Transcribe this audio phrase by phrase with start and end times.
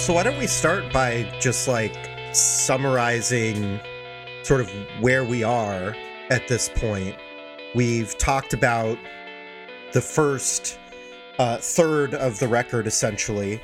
[0.00, 1.94] So why don't we start by just like
[2.32, 3.78] summarizing
[4.42, 5.94] sort of where we are
[6.30, 7.14] at this point?
[7.74, 8.96] We've talked about
[9.92, 10.80] the first
[11.38, 13.60] uh, third of the record essentially,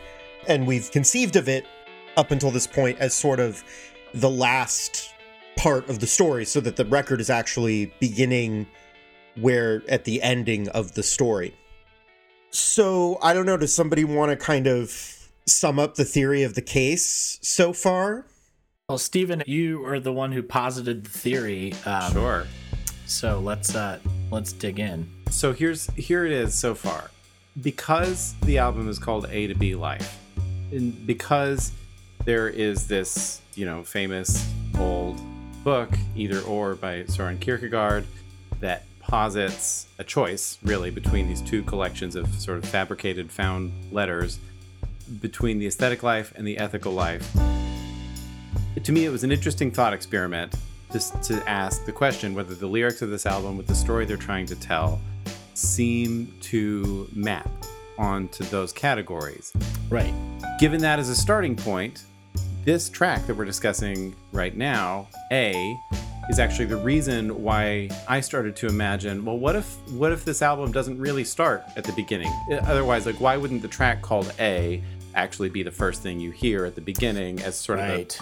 [0.47, 1.65] and we've conceived of it
[2.19, 3.65] up until this point as sort of
[4.13, 5.15] the last
[5.57, 8.67] part of the story, so that the record is actually beginning
[9.37, 11.55] where at the ending of the story.
[12.51, 13.57] So I don't know.
[13.57, 15.16] Does somebody want to kind of
[15.47, 18.27] sum up the theory of the case so far?
[18.89, 21.75] Well, Stephen, you are the one who posited the theory.
[21.85, 22.47] Um, Sure.
[23.07, 23.99] So let's uh
[24.31, 25.09] let's dig in.
[25.31, 27.11] So here's here it is so far.
[27.63, 30.19] Because the album is called A to B Life,
[30.71, 31.73] and because
[32.25, 34.47] there is this, you know, famous
[34.79, 35.19] old
[35.65, 38.05] book, either or by Soren Kierkegaard,
[38.61, 44.39] that posits a choice really between these two collections of sort of fabricated found letters
[45.21, 47.37] between the aesthetic life and the ethical life.
[48.83, 50.55] To me, it was an interesting thought experiment
[50.93, 54.17] just to ask the question whether the lyrics of this album, with the story they're
[54.17, 55.01] trying to tell,
[55.55, 57.51] seem to map
[57.99, 59.53] onto those categories.
[59.89, 60.13] Right.
[60.61, 62.05] Given that as a starting point,
[62.65, 65.77] this track that we're discussing right now, A,
[66.29, 70.43] is actually the reason why I started to imagine, well, what if what if this
[70.43, 72.33] album doesn't really start at the beginning?
[72.63, 74.83] Otherwise, like why wouldn't the track called A
[75.17, 78.19] actually be the first thing you hear at the beginning as sort of a Right.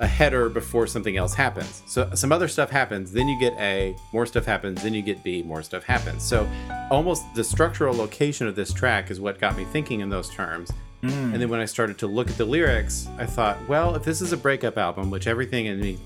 [0.00, 1.82] a header before something else happens.
[1.86, 5.22] So some other stuff happens, then you get A, more stuff happens, then you get
[5.22, 6.24] B, more stuff happens.
[6.24, 6.48] So
[6.90, 10.72] almost the structural location of this track is what got me thinking in those terms.
[11.02, 11.32] Hmm.
[11.32, 14.20] And then when I started to look at the lyrics, I thought, well, if this
[14.20, 15.98] is a breakup album, which everything in me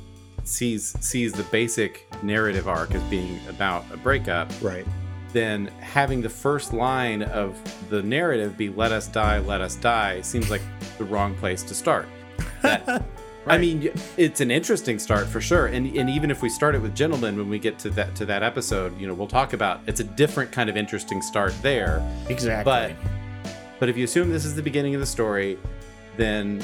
[0.45, 4.87] sees sees the basic narrative arc as being about a breakup, Right.
[5.33, 7.57] Then having the first line of
[7.91, 10.63] the narrative be "Let us die, let us die" seems like
[10.97, 12.09] the wrong place to start.
[12.63, 13.05] That,
[13.47, 16.83] I mean, it's an interesting start for sure, and and even if we start it
[16.83, 19.81] with "Gentlemen," when we get to that to that episode, you know, we'll talk about
[19.87, 22.07] it's a different kind of interesting start there.
[22.29, 22.65] Exactly.
[22.65, 22.93] But
[23.79, 25.59] but if you assume this is the beginning of the story,
[26.17, 26.63] then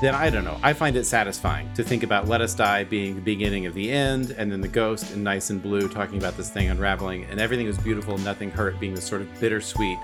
[0.00, 0.58] then I don't know.
[0.62, 3.90] I find it satisfying to think about Let Us Die being the beginning of the
[3.90, 7.40] end, and then the ghost and Nice and Blue talking about this thing unraveling, and
[7.40, 9.98] everything was beautiful, nothing hurt, being this sort of bittersweet,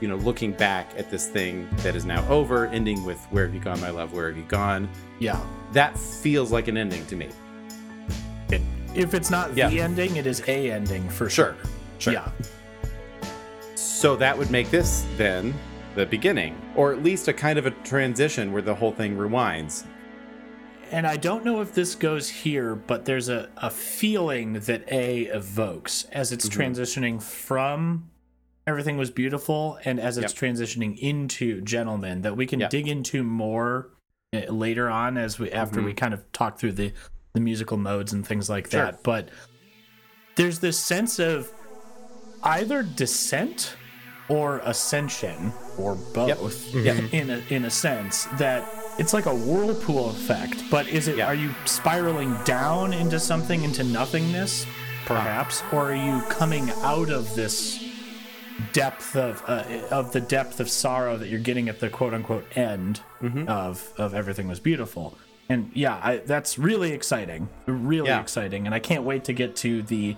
[0.00, 3.54] you know, looking back at this thing that is now over, ending with Where have
[3.54, 4.12] you gone, my love?
[4.12, 4.88] Where have you gone?
[5.18, 5.40] yeah.
[5.72, 7.28] That feels like an ending to me.
[8.50, 8.60] It,
[8.94, 9.68] if it's not Yeah.
[9.70, 11.56] the ending, it is a ending for Sure.
[11.58, 11.68] sure.
[11.98, 12.12] Sure.
[12.12, 12.28] Yeah.
[13.74, 15.54] So that would make this then
[15.94, 19.84] the beginning, or at least a kind of a transition where the whole thing rewinds.
[20.90, 25.22] And I don't know if this goes here, but there's a, a feeling that A
[25.26, 26.60] evokes as it's Mm-hmm.
[26.60, 28.10] transitioning from
[28.66, 32.70] Everything Was Beautiful and as it's transitioning into Gentlemen that we can Yep.
[32.70, 33.90] dig into more
[34.34, 36.92] uh, later on as we after we kind of talk through the
[37.34, 38.76] the musical modes and things like Mm-hmm.
[38.78, 38.84] Sure.
[38.86, 39.02] that.
[39.02, 39.28] But
[40.36, 41.50] there's this sense of
[42.42, 43.74] either descent
[44.28, 47.12] or ascension or both Yep.
[47.12, 48.66] in a in a sense that
[48.98, 51.26] it's like a whirlpool effect but is it Yeah.
[51.26, 54.66] are you spiraling down into something into nothingness
[55.06, 55.62] perhaps?
[55.72, 57.78] Or are you coming out of this
[58.72, 62.46] depth of uh, of the depth of sorrow that you're getting at the quote unquote
[62.56, 63.00] end
[63.48, 65.18] of of everything was beautiful?
[65.50, 67.48] And yeah I, that's really exciting.
[67.66, 68.20] Really Yeah.
[68.20, 68.64] exciting.
[68.64, 70.16] And i can't wait to get to the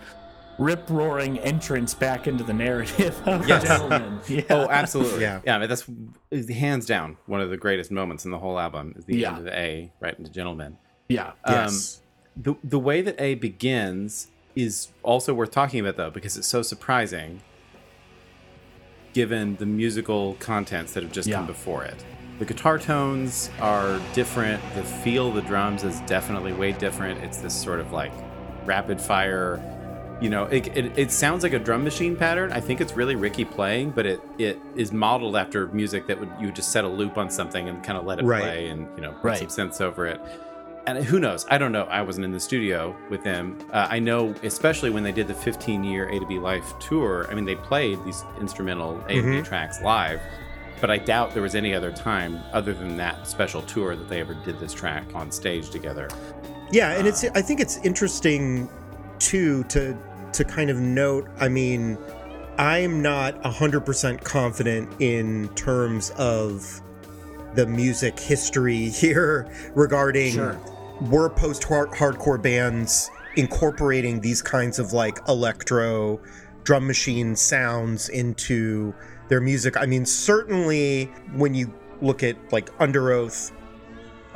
[0.59, 3.63] rip roaring entrance back into the narrative of Yes.
[3.65, 4.43] gentlemen yeah.
[4.51, 5.21] Oh, absolutely.
[5.21, 5.41] Yeah.
[5.45, 5.57] yeah.
[5.57, 5.87] I mean, that's
[6.51, 9.29] hands down one of the greatest moments in the whole album is the Yeah.
[9.31, 10.79] end of the A right into Gentlemen.
[11.09, 12.01] yeah um, Yes.
[12.37, 16.63] The the way that A begins is also worth talking about though because it's so
[16.63, 17.43] surprising,
[19.13, 21.37] given the musical contents that have just Yeah.
[21.37, 22.05] come before it.
[22.39, 24.63] The guitar tones are different.
[24.75, 27.23] The feel of the drums is definitely way different.
[27.25, 28.13] It's this sort of like
[28.67, 29.59] rapid fire.
[30.21, 32.51] You know, it, it, it sounds like a drum machine pattern.
[32.51, 36.31] I think it's really Ricky playing, but it, it is modeled after music that would
[36.41, 38.41] you would just set a loop on something and kind of let it Right.
[38.43, 39.51] play and you know put Right.
[39.51, 40.21] some synths over it
[40.87, 41.45] and who knows?
[41.51, 41.83] I don't know.
[41.85, 43.59] I wasn't in the studio with them.
[43.73, 47.27] Uh, I know, especially when they did the 15 year A to B Life tour.
[47.29, 50.21] I mean, they played these instrumental A to B tracks live,
[50.81, 54.21] but I doubt there was any other time other than that special tour that they
[54.21, 56.09] ever did this track on stage together.
[56.71, 58.69] Yeah, and it's I think it's interesting
[59.19, 59.99] too to
[60.37, 61.99] to kind of note, I mean,
[62.59, 66.81] I'm not 100% confident in terms of
[67.55, 70.61] the music history here regarding Sure.
[71.11, 76.19] were post hardcore bands incorporating these kinds of like electro
[76.65, 78.95] drum machine sounds into
[79.29, 79.77] their music.
[79.77, 81.05] I mean, certainly
[81.35, 83.53] when you look at like Under Oath,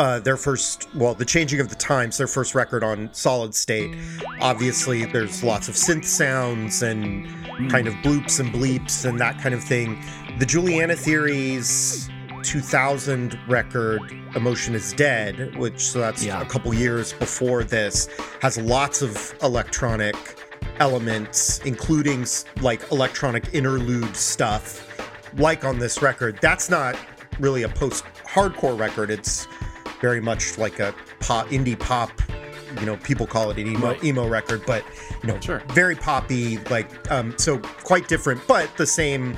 [0.01, 3.95] uh, their first, well, the changing of the times, their first record on Solid State.
[4.41, 7.27] Obviously, there's lots of synth sounds and
[7.71, 10.03] kind of bloops and bleeps and that kind of thing.
[10.39, 12.09] The Juliana Theory's
[12.43, 14.01] 2000 record,
[14.35, 16.41] Emotion is Dead, which so that's Yeah.
[16.41, 18.09] a couple years before this,
[18.41, 20.17] has lots of electronic
[20.79, 22.27] elements, including
[22.63, 24.83] like electronic interlude stuff,
[25.37, 26.39] like on this record.
[26.41, 26.97] That's not
[27.39, 29.11] really a post hardcore record.
[29.11, 29.47] It's
[30.01, 32.11] very much like a pop indie pop.
[32.79, 34.05] You know, people call it an emo Right.
[34.05, 34.85] emo record, but
[35.23, 35.61] you know, Sure.
[35.73, 36.59] very poppy.
[36.71, 39.37] Like, um, so quite different, but the same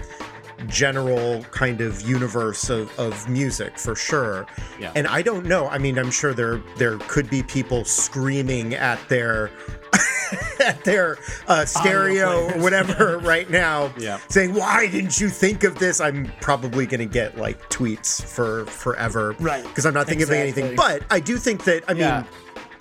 [0.69, 4.47] general kind of universe of, of music for sure.
[4.79, 4.93] Yeah.
[4.95, 5.67] And I don't know.
[5.69, 9.51] I mean, I'm sure there there could be people screaming at their
[10.65, 11.19] at their
[11.49, 14.19] uh, stereo or whatever right now, Yeah.
[14.29, 18.65] saying, "Why didn't you think of this?" I'm probably going to get like tweets for
[18.67, 19.63] forever, Right.
[19.65, 20.77] Because I'm not thinking of anything.
[20.77, 22.01] But I do think that I mean.
[22.03, 22.25] Yeah.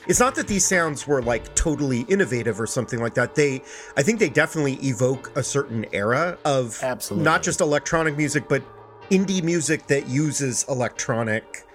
[0.07, 3.35] It's not that these sounds were like totally innovative or something like that.
[3.35, 3.61] They,
[3.95, 7.23] I think they definitely evoke a certain era of Absolutely.
[7.23, 8.63] not just electronic music, but
[9.11, 11.65] indie music that uses electronic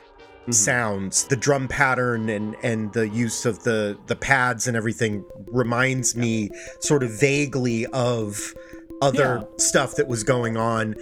[0.46, 0.52] Mm-hmm.
[0.52, 1.24] sounds.
[1.24, 6.50] The drum pattern and and the use of the the pads and everything reminds me
[6.80, 8.54] sort of vaguely of
[9.02, 9.56] other Yeah.
[9.58, 10.94] stuff that was going on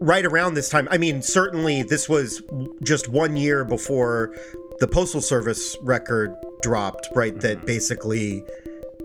[0.00, 0.88] right around this time.
[0.90, 2.42] I mean, certainly this was
[2.82, 4.34] just one year before
[4.80, 7.38] the Postal Service record dropped, right?
[7.40, 7.66] That mm-hmm.
[7.66, 8.42] basically,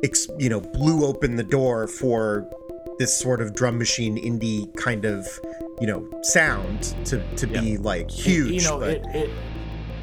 [0.03, 2.49] ex, you know, blew open the door for
[2.97, 5.27] this sort of drum machine indie kind of,
[5.79, 8.63] you know, sound to to be like huge.
[8.63, 9.29] You know, but, it, it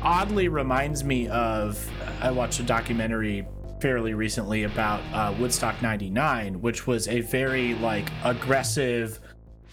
[0.02, 1.88] oddly reminds me of
[2.20, 3.46] I watched a documentary
[3.80, 9.18] fairly recently about uh, Woodstock 99, which was a very like aggressive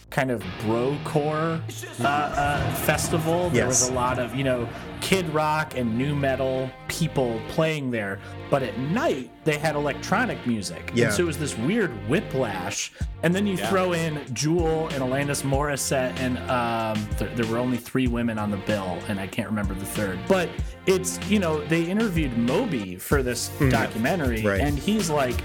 [0.10, 1.62] kind of brocore
[2.00, 3.50] uh, uh, festival.
[3.50, 4.68] There was a lot of, you know,
[5.02, 8.20] kid rock and nu metal people playing there.
[8.50, 10.92] But at night, they had electronic music.
[10.94, 11.06] Yeah.
[11.06, 12.92] And so it was this weird whiplash.
[13.22, 17.78] And then you throw in Jewel and Alanis Morissette, and um, there, there were only
[17.78, 20.18] three women on the bill, and I can't remember the third.
[20.28, 20.50] But
[20.86, 24.62] it's, you know, they interviewed Moby for this documentary, Right.
[24.62, 25.36] and he's like,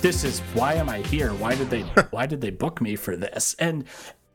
[0.00, 1.30] this is why am I here?
[1.34, 3.54] Why did they why did they book me for this?
[3.58, 3.84] And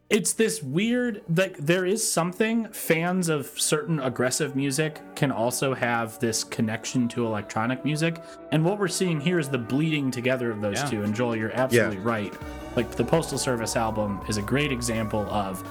[0.09, 6.19] it's this weird like there is something fans of certain aggressive music can also have
[6.19, 8.21] this connection to electronic music.
[8.51, 10.89] And what we're seeing here is the bleeding together of those Yeah.
[10.89, 11.03] two.
[11.03, 12.33] And Joel, you're absolutely right.
[12.75, 15.63] Like the Postal Service album is a great example of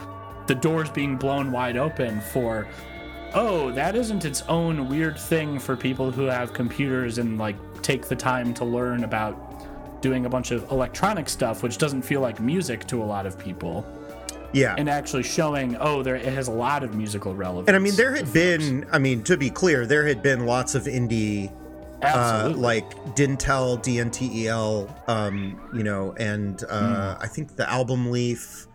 [0.46, 2.66] the doors being blown wide open for
[3.34, 8.06] oh, that isn't its own weird thing for people who have computers and like take
[8.06, 9.51] the time to learn about
[10.02, 13.38] doing a bunch of electronic stuff, which doesn't feel like music to a lot of
[13.38, 13.86] people,
[14.52, 14.74] yeah.
[14.76, 17.68] and actually showing, oh, there it has a lot of musical relevance.
[17.68, 20.74] And I mean, there had been, I mean, to be clear, there had been lots
[20.74, 21.50] of indie,
[22.02, 24.48] uh, like Dintel, DNTEL, E
[25.08, 27.22] um, you know, and uh, Hmm.
[27.22, 28.66] I think the album Leaf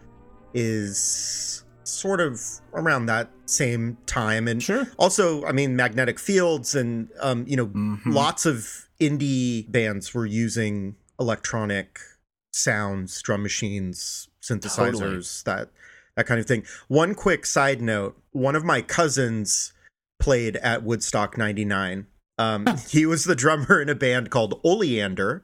[0.53, 2.41] is sort of
[2.74, 4.48] around that same time.
[4.48, 4.88] And Sure.
[4.98, 8.00] also, I mean, Magnetic Fields and, um, you know, Mhm.
[8.13, 12.00] lots of indie bands were using electronic
[12.51, 15.69] sounds, drum machines, synthesizers, that
[16.15, 16.65] that kind of thing.
[16.88, 19.74] One quick side note: one of my cousins
[20.19, 22.07] played at Woodstock '99.
[22.38, 25.43] Um, he was the drummer in a band called Oleander,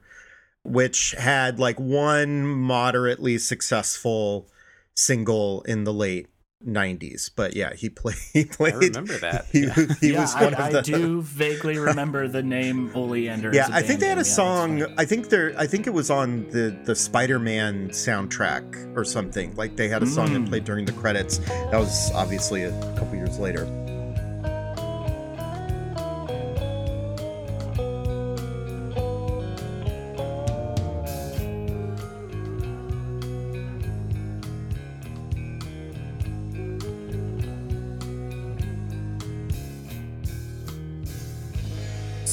[0.64, 4.48] which had like one moderately successful
[4.96, 6.28] single in the late
[6.66, 7.30] '90s.
[7.34, 8.16] But yeah, he played.
[8.32, 9.46] He I remember that.
[9.52, 9.68] He,
[10.00, 10.78] he yeah, was I, one I of the.
[10.78, 13.50] I do vaguely remember the name Oleander.
[13.50, 14.78] as Yeah, a I think they had a song.
[14.80, 14.92] that's.
[14.98, 15.54] I think there.
[15.58, 19.54] I think it was on the the Spider-Man soundtrack or something.
[19.56, 20.48] Like they had a song that Mm.
[20.48, 21.38] played during the credits.
[21.38, 23.64] That was obviously a couple years later.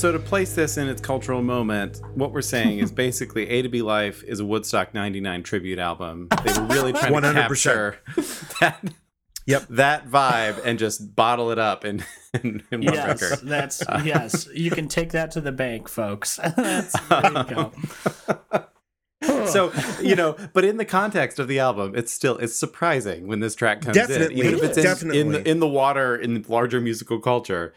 [0.01, 3.69] So to place this in its cultural moment, what we're saying is basically A to
[3.69, 6.27] B Life is a Woodstock 99 tribute album.
[6.43, 7.33] They were really trying to 100%.
[7.35, 7.99] capture
[8.59, 8.83] that
[9.45, 9.67] Yep.
[9.69, 12.03] that vibe and just bottle it up in,
[12.33, 13.47] in, in one Yes, record.
[13.47, 14.47] that's uh, yes.
[14.51, 16.37] You can take that to the bank, folks.
[16.57, 17.71] that's, there you go.
[19.45, 23.39] So, you know, but in the context of the album, it's still it's surprising when
[23.39, 24.47] this track comes Definitely, in.
[24.47, 25.19] Even if it's in, definitely.
[25.19, 27.71] in the in the water in larger musical culture.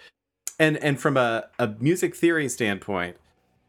[0.59, 3.17] And and from a, a music theory standpoint,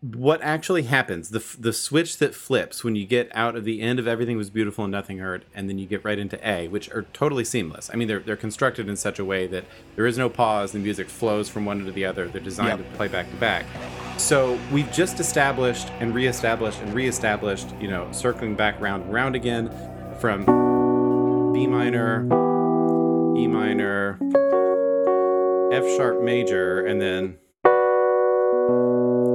[0.02, 3.98] what actually happens the the switch that flips when you get out of the end
[3.98, 6.92] of everything was beautiful and nothing hurt and then you get right into a which
[6.92, 9.64] are totally seamless i mean they're, they're constructed in such a way that
[9.96, 12.92] there is no pause the music flows from one to the other they're designed Yep.
[12.92, 13.66] to play back to back
[14.18, 19.34] so we've just established and reestablished and reestablished you know circling back round and round
[19.36, 19.72] again
[20.20, 20.44] from
[21.52, 22.26] b minor
[23.36, 24.20] e minor
[25.76, 27.38] f sharp major and then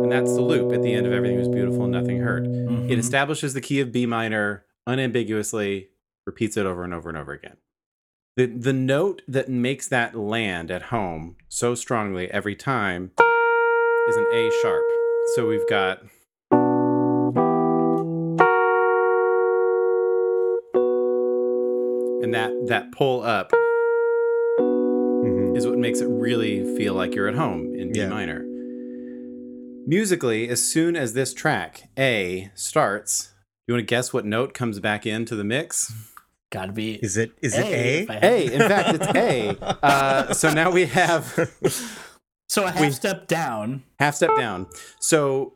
[0.02, 2.90] and that's the loop at the end of everything was beautiful and nothing hurt Mhm.
[2.90, 5.88] it establishes the key of b minor unambiguously
[6.26, 7.56] repeats it over and over and over again
[8.36, 13.10] the the note that makes that land at home so strongly every time
[14.08, 14.84] is an a sharp
[15.34, 16.02] so we've got
[22.22, 23.50] and that that pull up.
[25.56, 28.08] Is what makes it really feel like you're at home in B Yeah.
[28.08, 28.44] minor.
[29.86, 33.32] Musically, as soon as this track A starts,
[33.66, 35.92] you want to guess what note comes back into the mix?
[36.50, 36.94] Gotta be.
[37.02, 38.02] Is it is it A, A?
[38.02, 38.52] if I- A.
[38.52, 39.56] In fact, it's A.
[39.82, 41.24] Uh, so now we have
[42.48, 43.82] So a half we- step down.
[43.98, 44.66] half step down.
[45.00, 45.54] So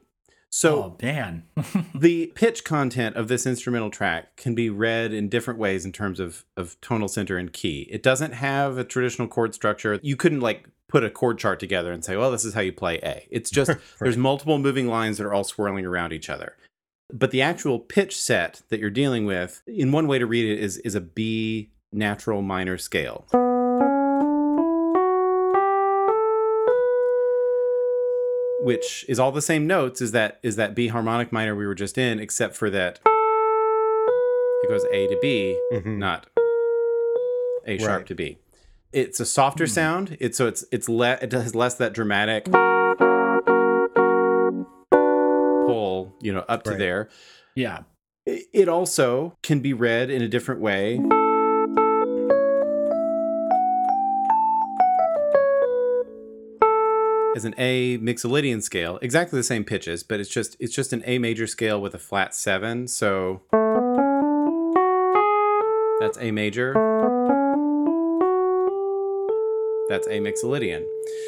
[0.57, 1.43] so oh man.
[1.97, 6.21] the pitch content of this instrumental track can be read in different ways in terms
[6.21, 7.89] of, of tonal center and key.
[7.91, 9.99] It doesn't have a traditional chord structure.
[10.01, 12.73] You couldn't like put a chord chart together and say, well, this is how you
[12.73, 13.27] play A.
[13.33, 16.57] It's just there's multiple moving lines that are all swirling around each other.
[17.13, 20.63] But the actual pitch set that you're dealing with, in one way to read it,
[20.63, 23.27] is is a B natural minor scale.
[28.65, 31.75] Which is all the same notes is that is that B harmonic minor we were
[31.75, 35.99] just in, except for that it goes A to B, Mhm.
[35.99, 36.27] not
[37.67, 38.07] A sharp Right.
[38.07, 38.39] to B.
[38.93, 40.17] It's a softer sound.
[40.21, 42.47] It's so it's it's le- it has less that dramatic
[45.67, 47.09] pull, you know, up to there.
[47.55, 47.81] yeah.
[48.27, 50.99] It also can be read in a different way.
[57.37, 61.03] As an A Mixolydian scale, exactly the same pitches, but it's just it's just an
[61.05, 62.87] A major scale with a flat seven.
[62.87, 63.41] So
[66.01, 66.75] that's A major.
[69.89, 70.85] That's A Mixolydian.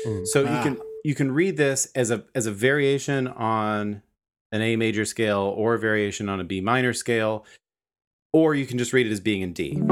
[0.06, 0.26] Mm.
[0.28, 0.62] So you Ah.
[0.62, 4.02] can you can read this as a as a variation on
[4.52, 7.44] an A major scale or a variation on a B minor scale,
[8.32, 9.82] or you can just read it as being in D.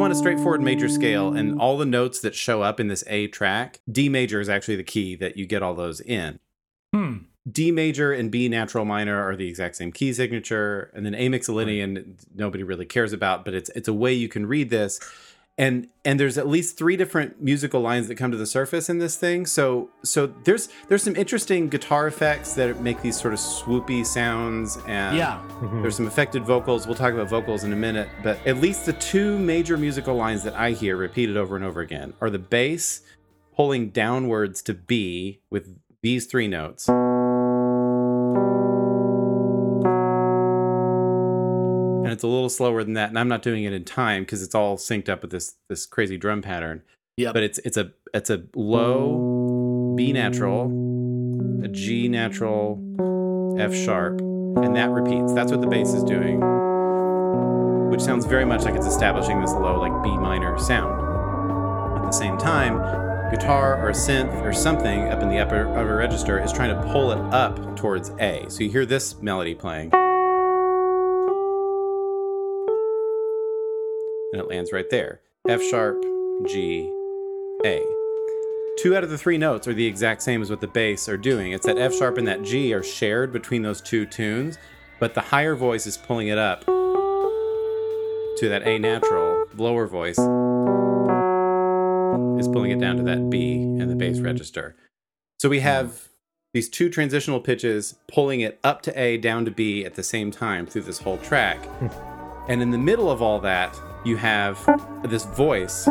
[0.00, 3.26] Want a straightforward major scale and all the notes that show up in this A
[3.26, 6.40] track, D major is actually the key that you get all those in.
[6.94, 7.16] Hmm.
[7.46, 11.28] D major and B natural minor are the exact same key signature, and then A
[11.28, 15.00] Mixolydian nobody really cares about, but it's it's a way you can read this.
[15.60, 18.96] And and there's at least three different musical lines that come to the surface in
[18.98, 19.44] this thing.
[19.44, 24.78] So so there's there's some interesting guitar effects that make these sort of swoopy sounds
[24.86, 25.38] and Yeah.
[25.60, 25.82] Mhm.
[25.82, 26.86] there's some affected vocals.
[26.86, 30.44] We'll talk about vocals in a minute, but at least the two major musical lines
[30.44, 33.02] that I hear repeated over and over again are the bass
[33.54, 36.88] pulling downwards to B with these three notes.
[42.10, 44.42] And it's a little slower than that, and I'm not doing it in time because
[44.42, 46.82] it's all synced up with this this crazy drum pattern.
[47.16, 47.30] Yeah.
[47.30, 50.64] But it's it's a it's a low B natural,
[51.62, 52.82] a G natural,
[53.60, 55.32] F sharp, and that repeats.
[55.34, 56.40] That's what the bass is doing,
[57.90, 61.00] which sounds very much like it's establishing this low, like B minor sound.
[61.96, 62.78] At the same time,
[63.30, 66.82] guitar or a synth or something up in the upper upper register is trying to
[66.90, 68.46] pull it up towards A.
[68.48, 69.92] So you hear this melody playing.
[74.32, 75.20] And it lands right there.
[75.48, 76.02] F sharp,
[76.46, 76.88] G,
[77.64, 77.82] A.
[78.78, 81.16] Two out of the three notes are the exact same as what the bass are
[81.16, 81.52] doing.
[81.52, 84.58] It's that F sharp and that G are shared between those two tunes,
[84.98, 89.46] but the higher voice is pulling it up to that A natural.
[89.56, 90.18] Lower voice
[92.40, 94.76] is pulling it down to that B in the bass register.
[95.38, 96.08] So we have
[96.54, 100.30] these two transitional pitches pulling it up to A, down to B at the same
[100.30, 101.64] time through this whole track.
[101.64, 101.88] Hmm.
[102.50, 104.58] and in the middle of all that, you have
[105.04, 105.84] this voice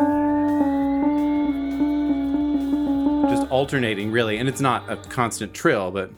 [3.29, 4.37] just alternating really.
[4.37, 6.11] And it's not a constant trill but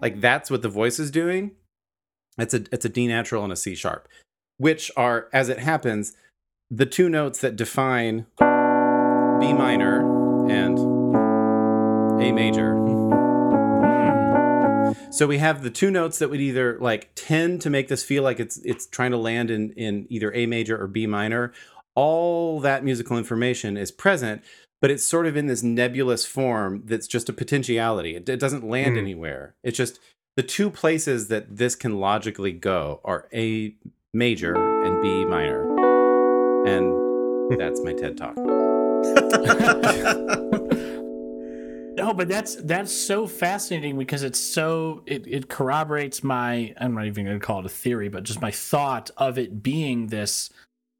[0.00, 1.52] like that's what the voice is doing.
[2.38, 4.08] It's a it's a d natural and a c sharp
[4.58, 6.14] which are as it happens
[6.70, 10.00] the two notes that define b minor
[10.50, 10.78] and
[12.20, 12.74] a major
[15.10, 18.22] so we have the two notes that would either like tend to make this feel
[18.22, 21.52] like it's it's trying to land in in either A major or B minor,
[21.94, 24.42] all that musical information is present,
[24.82, 28.16] but it's sort of in this nebulous form that's just a potentiality.
[28.16, 29.00] It, it doesn't land Mm.
[29.00, 29.54] anywhere.
[29.64, 29.98] It's just
[30.36, 33.74] the two places that this can logically go are A
[34.12, 35.64] major and B minor.
[36.66, 38.36] And that's my TED talk.
[41.96, 47.06] No, but that's that's so fascinating because it's so it, it corroborates my I'm not
[47.06, 50.50] even going to call it a theory, but just my thought of it being this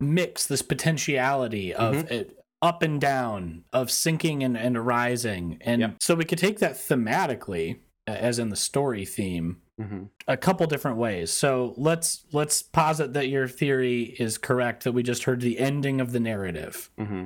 [0.00, 5.96] mix, this potentiality of it up and down, of sinking and, and arising, and Yep.
[6.00, 10.96] so we could take that thematically, as in the story theme, hmm a couple different
[10.96, 11.30] ways.
[11.30, 16.00] So let's let's posit that your theory is correct that we just heard the ending
[16.00, 16.90] of the narrative.
[16.98, 17.24] hmm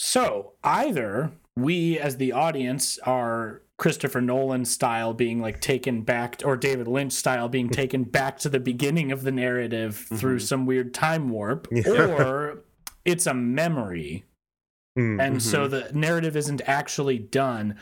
[0.00, 6.56] So either we, as the audience, are Christopher Nolan style being like taken back, or
[6.56, 10.94] David Lynch style being taken back to the beginning of the narrative through some weird
[10.94, 11.90] time warp, Yeah.
[12.06, 12.64] or
[13.04, 14.24] it's a memory,
[14.98, 15.20] Mm.
[15.22, 17.76] and so the narrative isn't actually done.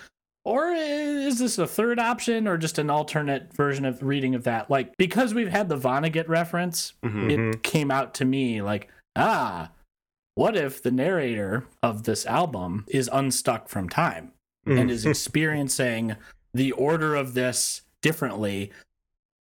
[0.45, 4.71] Or is this a third option, or just an alternate version of reading of that?
[4.71, 7.63] Like because we've had the Vonnegut reference, hmm it Mhm.
[7.65, 9.71] came out to me like, ah,
[10.41, 14.33] what if the narrator of this album is unstuck from time
[14.67, 14.81] Mm.
[14.81, 16.17] and is experiencing
[16.55, 18.71] the order of this differently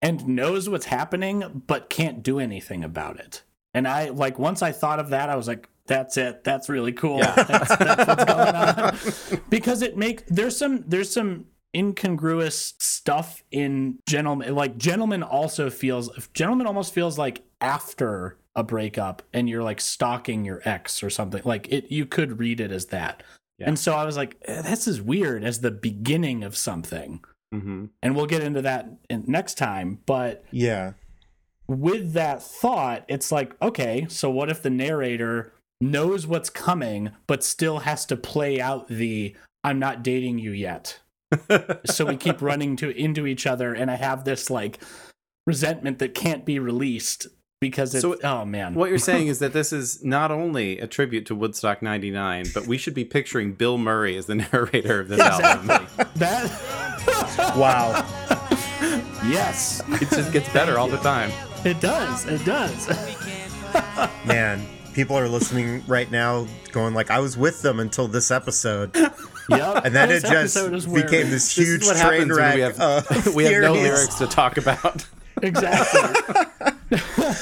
[0.03, 3.43] and knows what's happening but can't do anything about it?
[3.75, 6.43] And I like once I thought of that, I was like, that's it.
[6.43, 7.19] That's really cool.
[7.19, 7.35] Yeah.
[7.45, 9.43] That's, that's what's going on.
[9.51, 16.11] because it make there's some there's some incongruous stuff in gentlemen like gentlemen also feels
[16.35, 21.43] gentlemen almost feels like after a breakup and you're like stalking your ex or something
[21.45, 23.23] like it you could read it as that
[23.59, 23.69] Yeah.
[23.69, 27.87] and so i was like eh, this is weird as the beginning of something hmm
[28.03, 30.93] and we'll get into that in, next time but yeah.
[31.67, 35.53] with that thought, it's like, okay, so what if the narrator
[35.83, 41.01] knows what's coming, but still has to play out the I'm not dating you yet.
[41.87, 44.79] So we keep running to into each other, and I have this like
[45.47, 47.27] resentment that can't be released
[47.61, 48.75] because it's So, oh man.
[48.75, 52.67] What you're saying is that this is not only a tribute to Woodstock 99, but
[52.67, 55.67] we should be picturing Bill Murray as the narrator of this album.
[56.17, 56.51] that
[57.57, 58.05] Wow.
[59.27, 61.31] yes, It just gets better all the time.
[61.65, 62.27] it does.
[62.27, 62.89] It does.
[64.25, 64.65] Man,
[64.99, 68.97] people are listening right now going like I was with them until this episode.
[69.49, 69.85] yep.
[69.85, 72.57] And then This it just episode is where- became this This huge is train wreck.
[72.57, 75.07] we have, of we have no lyrics to talk about.
[75.43, 76.01] exactly.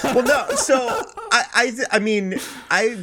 [0.04, 1.00] well no so
[1.32, 2.34] i i i mean
[2.70, 2.98] i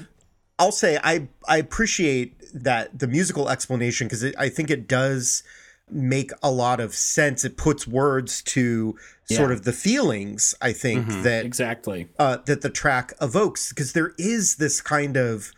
[0.59, 5.41] i'll say i i appreciate that the musical explanation because i think it does
[5.89, 8.95] make a lot of sense it puts words to
[9.31, 12.07] sort of the feelings i think that exactly.
[12.19, 15.51] uh that the track evokes because there is this kind of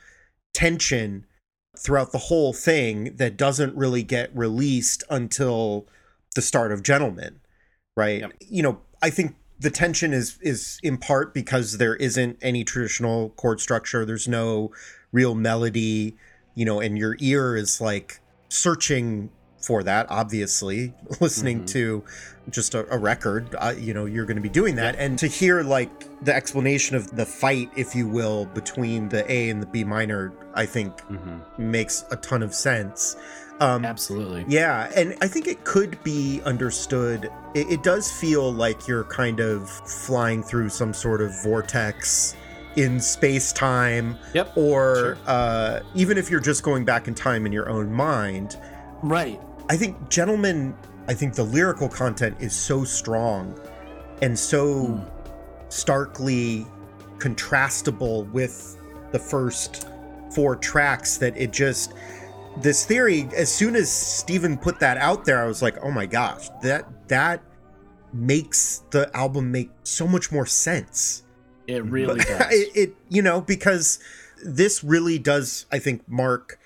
[0.54, 1.26] tension
[1.78, 5.86] throughout the whole thing that doesn't really get released until
[6.36, 7.40] the start of gentlemen
[7.98, 8.34] right Yep.
[8.40, 13.30] you know i think the tension is is in part because there isn't any traditional
[13.32, 14.72] chord structure there's no
[15.12, 16.16] real melody
[16.56, 19.30] you know and your ear is like searching
[19.66, 21.68] for that obviously listening Mhm.
[21.68, 22.04] to
[22.50, 25.28] just a, a record uh, you know you're going to be doing that and to
[25.28, 25.90] hear like
[26.24, 30.32] the explanation of the fight if you will between the a and the b minor
[30.54, 33.16] i think hmm makes a ton of sense
[33.62, 34.44] um Absolutely.
[34.50, 37.32] yeah, and I think it could be understood.
[37.54, 42.36] It, it does feel like you're kind of flying through some sort of vortex
[42.76, 44.58] in space time, Yep.
[44.58, 45.18] or Sure.
[45.26, 48.58] uh, even if you're just going back in time in your own mind.
[49.02, 49.40] Right.
[49.70, 50.76] I think, gentlemen,
[51.08, 53.58] I think the lyrical content is so strong
[54.22, 55.04] and so Hmm.
[55.70, 56.66] starkly
[57.18, 58.78] contrastable with
[59.12, 59.88] the first
[60.32, 61.94] four tracks that it just
[62.62, 66.06] this theory as soon as Stephen put that out there I was like oh my
[66.06, 67.42] gosh that that
[68.14, 71.24] makes the album make so much more sense
[71.68, 72.52] It really but does.
[72.54, 74.00] it, it you know because
[74.46, 76.60] this really does i think mark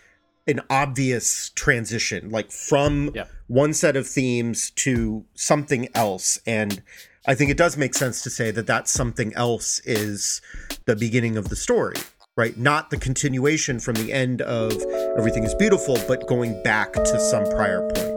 [0.49, 3.29] an obvious transition like from Yep.
[3.47, 6.39] one set of themes to something else.
[6.45, 6.81] And
[7.27, 10.41] i think it does make sense to say that that something else is
[10.85, 11.95] the beginning of the story
[12.37, 12.57] right?
[12.57, 14.71] Not the continuation from the end of
[15.17, 18.08] everything is beautiful but going back to some prior point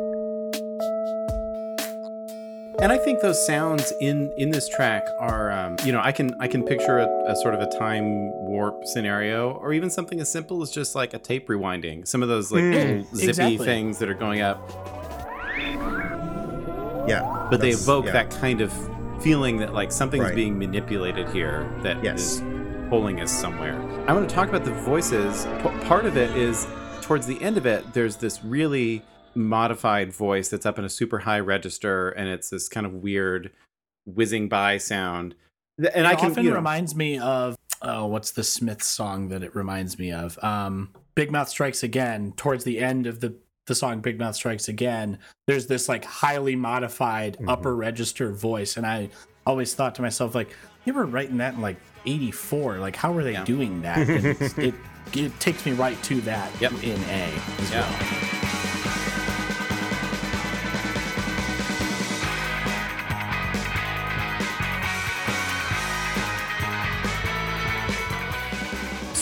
[2.82, 6.34] And I think those sounds in in this track are, um, you know, I can
[6.40, 8.04] I can picture a, a sort of a time
[8.48, 12.06] warp scenario, or even something as simple as just like a tape rewinding.
[12.08, 13.04] Some of those like Mm.
[13.14, 13.58] zippy Exactly.
[13.58, 14.58] things that are going up,
[17.08, 18.12] yeah but they evoke yeah.
[18.12, 18.72] that kind of
[19.22, 20.34] feeling that like something's Right.
[20.34, 21.68] being manipulated here.
[21.82, 22.20] That Yes.
[22.20, 22.42] is
[22.88, 23.80] pulling us somewhere.
[24.08, 25.46] I want to talk about the voices.
[25.62, 26.66] P- part of it is
[27.02, 29.02] towards the end of it, there's this really
[29.34, 33.50] modified voice that's up in a super high register, and it's this kind of weird
[34.06, 35.34] whizzing by sound.
[35.78, 39.28] And it I can often you know, reminds me of oh, what's the Smith song
[39.30, 40.38] that it reminds me of?
[40.42, 42.32] Um, Big Mouth Strikes Again.
[42.36, 43.34] Towards the end of the
[43.66, 47.48] the song Big Mouth Strikes Again, there's this like highly modified Mhm.
[47.50, 49.08] upper register voice, and I
[49.46, 52.78] always thought to myself like, they were writing that in like '84.
[52.78, 53.44] Like, how were they Yeah.
[53.44, 54.08] doing that?
[54.08, 54.26] And
[54.58, 54.74] it
[55.14, 56.72] it takes me right to that Yep.
[56.84, 57.80] in A as Yeah.
[58.42, 58.51] well.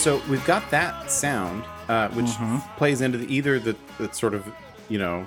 [0.01, 2.77] So we've got that sound, uh, which Mhm.
[2.77, 4.45] plays into the, either the, the sort of
[4.89, 5.27] you know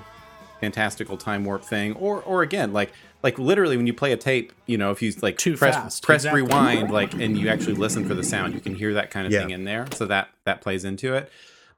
[0.60, 4.52] fantastical time warp thing, or or again like like literally when you play a tape,
[4.66, 6.42] you know if you like Too press fast, press exactly.
[6.42, 9.32] rewind like and you actually listen for the sound, you can hear that kind of
[9.32, 9.40] Yeah.
[9.40, 9.86] thing in there.
[9.92, 11.30] So that that plays into it.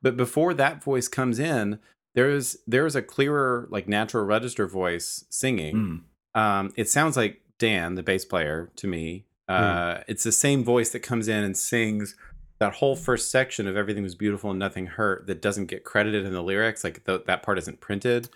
[0.03, 1.79] But before that voice comes in,
[2.15, 6.03] there's there's a clearer like natural register voice singing.
[6.35, 6.41] Mm.
[6.41, 9.25] Um, it sounds like Dan, the bass player, to me.
[9.49, 12.15] Uh, It's the same voice that comes in and sings
[12.59, 16.25] that whole first section of "Everything Was Beautiful and Nothing Hurt" that doesn't get credited
[16.25, 16.85] in the lyrics.
[16.85, 18.29] Like th- that part isn't printed.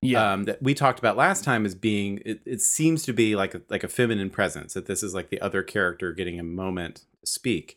[0.00, 0.32] Yeah.
[0.32, 2.22] Um, that we talked about last time as being.
[2.24, 4.74] It, it seems to be like a, like a feminine presence.
[4.74, 7.76] That this is like the other character getting a moment to speak.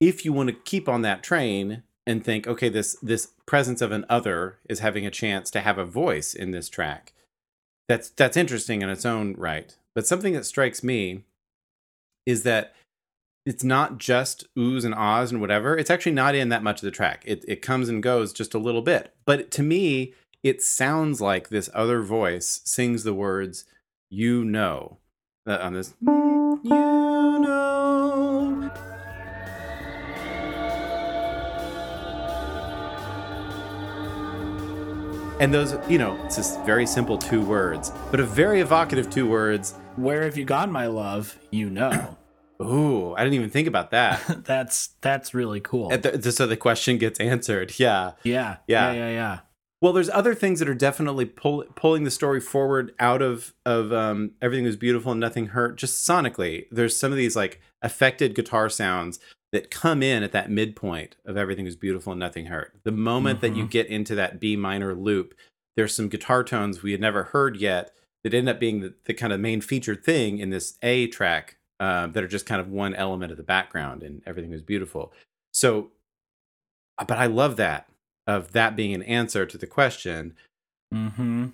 [0.00, 3.92] If you want to keep on that train and think, okay, this this presence of
[3.92, 7.12] an other is having a chance to have a voice in this track
[7.92, 9.76] that's that's interesting in its own right.
[9.94, 11.24] But something that strikes me
[12.24, 12.74] is that
[13.44, 15.76] it's not just oohs and ahs and whatever.
[15.76, 17.22] It's actually not in that much of the track.
[17.26, 19.12] It it comes and goes just a little bit.
[19.24, 23.64] But to me, it sounds like this other voice sings the words
[24.10, 24.98] "you know"
[25.46, 25.94] uh, on this.
[26.00, 28.70] You know.
[35.40, 39.28] And those, you know, it's just very simple two words, but a very evocative two
[39.28, 39.74] words.
[39.96, 41.36] Where have you gone, my love?
[41.50, 42.11] You know.
[42.66, 44.44] Ooh, I didn't even think about that.
[44.44, 45.88] that's that's really cool.
[45.90, 47.72] The- so the question gets answered.
[47.78, 48.12] Yeah.
[48.24, 48.92] yeah, Yeah.
[48.92, 49.38] yeah, yeah, yeah.
[49.80, 53.92] Well, there's other things that are definitely pull, pulling the story forward out of of
[53.92, 55.76] um, everything was beautiful and nothing hurt.
[55.76, 59.18] Just sonically, there's some of these like affected guitar sounds
[59.52, 62.72] that come in at that midpoint of everything was beautiful and nothing hurt.
[62.84, 65.34] The moment that you get into that B minor loop,
[65.76, 67.92] there's some guitar tones we had never heard yet
[68.24, 71.56] that end up being the, the kind of main featured thing in this A track
[71.82, 75.12] uh, that are just kind of one element of the background, and everything was beautiful.
[75.52, 75.90] So,
[76.98, 77.88] uh, but I love that
[78.26, 80.34] of that being an answer to the question
[80.94, 81.46] Mm-hmm.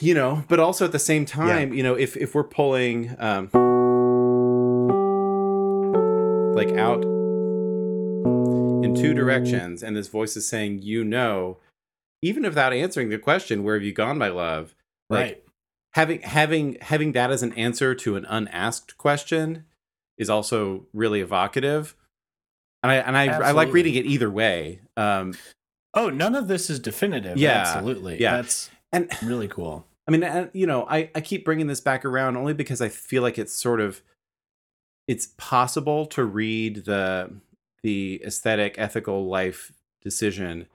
[0.00, 3.48] you know but also at the same time you know if if we're pulling um
[6.54, 7.02] like out
[8.84, 11.56] in two directions and this voice is saying you know
[12.20, 14.74] even without answering the question where have you gone my love
[15.08, 15.41] like Right.
[15.92, 19.64] Having having having that as an answer to an unasked question
[20.18, 21.94] is also really evocative
[22.82, 25.34] and i and i, I like reading it either way um
[25.94, 27.36] Oh, none of this is definitive.
[27.36, 28.20] Yeah, Absolutely.
[28.20, 28.36] yeah.
[28.36, 29.86] That's and really cool.
[30.08, 32.88] I mean, and, you know, I, I keep bringing this back around only because I
[32.88, 34.02] feel like it's sort of
[35.06, 37.30] it's possible to read the
[37.82, 40.66] the aesthetic ethical life decision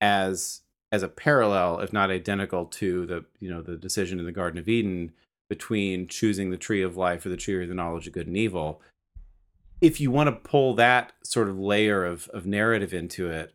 [0.00, 0.62] as
[0.94, 4.60] as a parallel if not identical to the you know the decision in the garden
[4.60, 5.12] of eden
[5.50, 8.36] between choosing the tree of life or the tree of the knowledge of good and
[8.36, 8.80] evil.
[9.80, 13.52] If you want to pull that sort of layer of of narrative into it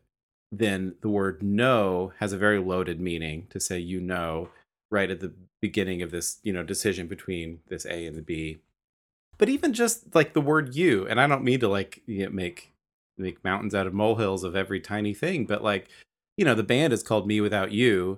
[0.52, 4.49] then the word know has a very loaded meaning to say you know
[4.91, 8.60] right at the beginning of this you know decision between this a and the b.
[9.38, 12.32] But even just like the word you and i don't mean to like you know,
[12.32, 12.73] make
[13.17, 15.89] make mountains out of molehills of every tiny thing but like
[16.39, 18.17] you know the band is called mewithoutYou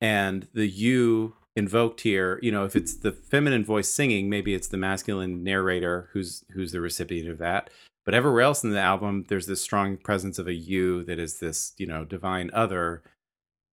[0.00, 4.68] and the you invoked here you know if it's the feminine voice singing maybe it's
[4.68, 7.70] the masculine narrator who's who's the recipient of that
[8.04, 11.38] but everywhere else in the album there's this strong presence of a you that is
[11.38, 13.02] this you know divine other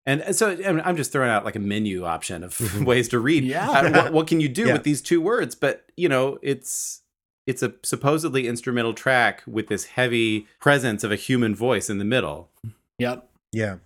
[0.05, 3.19] and so I mean, i'm just throwing out like a menu option of ways to
[3.19, 3.69] read Yeah.
[3.69, 4.73] Uh, what, what can you do Yeah.
[4.73, 7.01] with these two words but you know it's
[7.47, 12.05] it's a supposedly instrumental track with this heavy presence of a human voice in the
[12.05, 12.49] middle
[12.99, 13.27] Yep.
[13.51, 13.77] Yeah.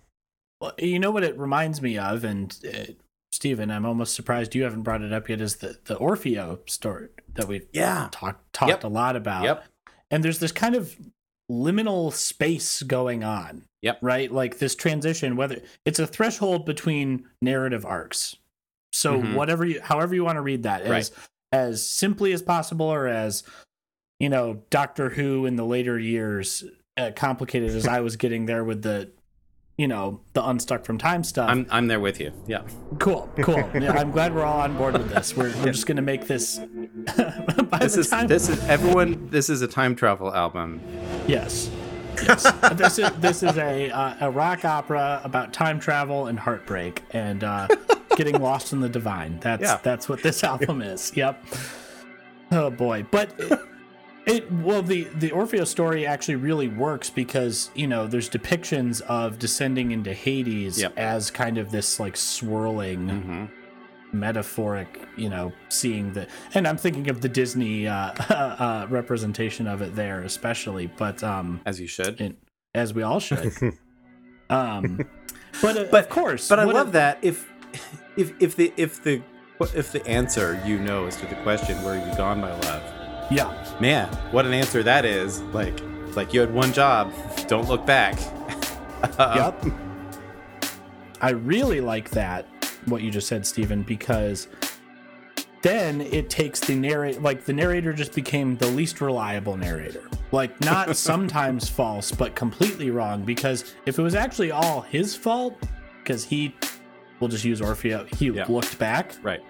[0.60, 2.92] Well, you know what it reminds me of, and uh,
[3.32, 5.40] Stephen, I'm almost surprised you haven't brought it up yet.
[5.40, 8.08] Is the the Orfeo story that we've Yeah.
[8.10, 8.84] talked talked Yep.
[8.84, 9.44] a lot about?
[9.44, 9.64] Yep.
[10.10, 10.96] And there's this kind of
[11.50, 13.64] liminal space going on.
[13.82, 13.98] Yep.
[14.02, 18.36] Right, like this transition, whether it's a threshold between narrative arcs.
[18.92, 19.34] So Mhm.
[19.34, 21.12] whatever you, however you want to read that, as
[21.52, 23.42] as simply as possible or as
[24.18, 26.64] you know, Doctor Who in the later years,
[26.96, 29.10] uh, complicated as I was getting there with the,
[29.78, 31.48] you know, the unstuck from time stuff.
[31.50, 32.32] I'm I'm there with you.
[32.46, 32.62] Yeah.
[32.98, 33.56] cool, cool.
[33.74, 35.36] Yeah, I'm glad we're all on board with this.
[35.36, 36.60] We're, we're just gonna make this.
[37.80, 39.28] This is time, this is everyone.
[39.30, 40.80] This is a time travel album.
[41.26, 41.70] yes.
[42.22, 42.50] Yes.
[42.72, 47.44] this is this is a uh, a rock opera about time travel and heartbreak and
[47.44, 47.68] uh,
[48.16, 49.38] getting lost in the divine.
[49.40, 49.78] That's Yeah.
[49.82, 51.14] that's what this album is.
[51.14, 51.44] Yep.
[52.52, 53.38] Oh boy, but
[54.26, 59.00] it, it well the the Orpheus story actually really works because you know there's depictions
[59.02, 60.92] of descending into Hades Yep.
[60.98, 63.44] as kind of this like swirling Mm-hmm.
[64.12, 69.82] metaphoric, you know, seeing the and I'm thinking of the Disney uh, uh, representation of
[69.82, 72.20] it there especially, but um As you should.
[72.20, 72.36] it,
[72.74, 73.52] as we all should.
[74.50, 75.00] um,
[75.62, 77.48] but, uh, But- of course, But I love if- that if
[78.16, 79.22] if if the if the
[79.74, 82.82] if the answer you know is to the question where have you gone my love
[83.30, 85.80] Yeah, man what an answer that is like
[86.14, 87.12] like you had one job
[87.48, 88.18] don't look back
[89.18, 89.64] um, yep.
[91.20, 92.46] I really like that
[92.86, 94.46] what you just said, Stephen, because
[95.62, 100.08] then it takes the narrate like the narrator just became the least reliable narrator.
[100.30, 103.24] Like not sometimes false, but completely wrong.
[103.24, 105.60] Because if it was actually all his fault,
[106.02, 106.54] because he
[107.18, 108.44] we'll just use Orpheus, he Yeah.
[108.48, 109.14] looked back.
[109.22, 109.42] right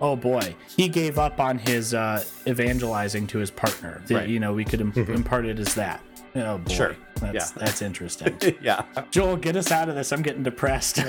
[0.00, 4.02] Oh boy, he gave up on his uh, evangelizing to his partner.
[4.06, 4.28] The- Right.
[4.28, 6.00] You know, we could im- impart it as that.
[6.36, 6.96] Oh boy, Sure.
[7.20, 7.46] that's Yeah.
[7.64, 8.36] that's interesting.
[8.62, 10.12] yeah Joel, get us out of this.
[10.12, 11.00] I'm getting depressed.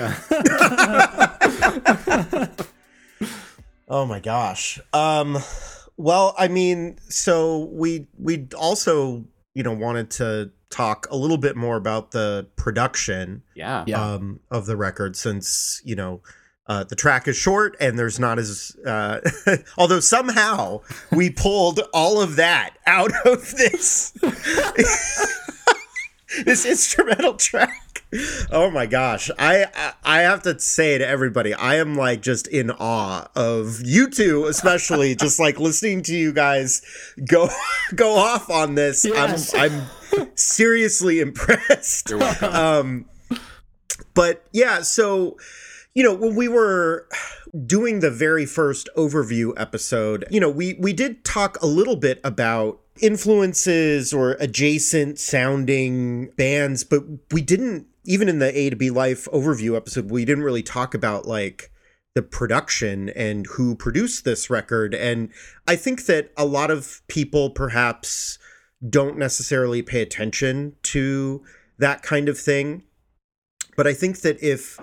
[3.88, 4.80] Oh my gosh.
[4.94, 5.38] Um
[5.98, 9.24] well, I mean, so we we also,
[9.54, 14.14] you know, wanted to talk a little bit more about the production yeah Yeah.
[14.14, 16.22] um of the record since, you know,
[16.66, 19.20] uh, the track is short and there's not as uh,
[19.78, 24.12] although somehow we pulled all of that out of this.
[26.46, 28.04] This instrumental track.
[28.50, 29.30] Oh my gosh.
[29.38, 33.80] I, I i have to say to everybody i am like just in awe of
[33.84, 36.82] you two especially just like listening to you guys
[37.26, 37.48] go
[37.94, 39.04] go off on this.
[39.04, 39.54] Yes.
[39.54, 39.70] i'm
[40.20, 42.10] i'm seriously impressed.
[42.10, 42.54] You're welcome.
[42.54, 43.06] Um
[44.14, 45.36] but yeah so
[45.94, 47.06] you know when we were
[47.66, 52.20] doing the very first overview episode you know we we did talk a little bit
[52.24, 57.02] about influences or adjacent sounding bands but
[57.32, 60.94] we didn't even in the a to b life overview episode we didn't really talk
[60.94, 61.72] about like
[62.14, 64.94] the production and who produced this record.
[64.94, 65.30] And
[65.66, 68.38] i think that a lot of people perhaps
[68.88, 71.42] don't necessarily pay attention to
[71.78, 72.82] that kind of thing.
[73.76, 74.78] But i think that if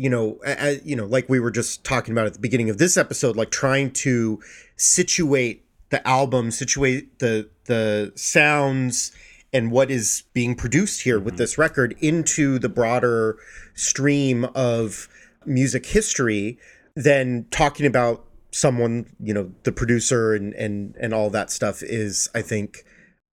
[0.00, 2.70] you know a, a- you know like we were just talking about at the beginning
[2.70, 4.40] of this episode like trying to
[4.76, 9.12] situate the album situate the the sounds
[9.52, 11.38] and what is being produced here with mm-hmm.
[11.38, 13.36] this record into the broader
[13.74, 15.08] stream of
[15.44, 16.58] music history
[16.96, 22.28] then talking about someone you know the producer and and and all that stuff is
[22.34, 22.84] i think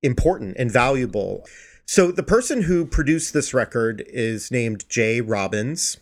[0.03, 1.45] important and valuable
[1.89, 5.21] so the person who produced this record is named J.
[5.21, 5.97] Robbins.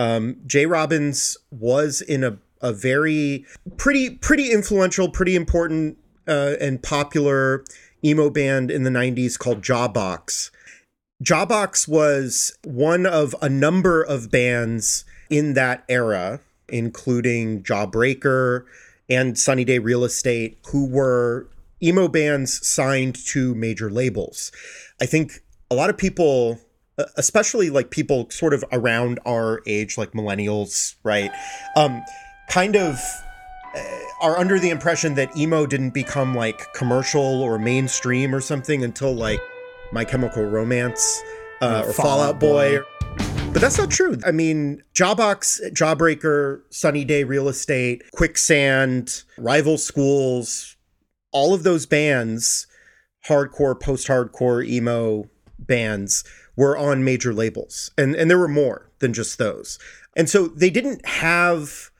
[0.00, 0.36] Um,
[0.66, 3.44] Robbins was in a, a very
[3.76, 7.64] pretty pretty influential, pretty important uh, and popular
[8.02, 10.50] emo band in the 90s called Jawbox.
[11.22, 18.64] Jawbox was one of a number of bands in that era, including Jawbreaker
[19.10, 21.46] and Sunny Day Real Estate, who were
[21.82, 24.50] emo bands signed to major labels.
[24.98, 26.58] I think a lot of people,
[27.16, 31.30] especially like people sort of around our age, like millennials, right,
[31.76, 32.02] um,
[32.48, 32.98] kind of
[33.74, 33.80] uh,
[34.20, 39.14] are under the impression that emo didn't become like commercial or mainstream or something until
[39.14, 39.40] like
[39.92, 41.22] My Chemical Romance
[41.60, 42.80] uh, or Fall Out Boy.
[43.52, 44.16] But that's not true.
[44.24, 50.76] I mean, Jawbox, Jawbreaker, Sunny Day Real Estate, Quicksand, Rival Schools,
[51.32, 52.68] all of those bands,
[53.26, 56.22] hardcore, post-hardcore, emo bands,
[56.60, 57.90] were on major labels.
[57.96, 59.78] And and there were more than just those.
[60.14, 61.90] And so they didn't have